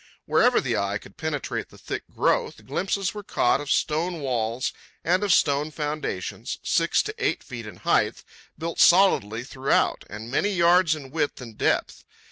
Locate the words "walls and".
4.21-5.23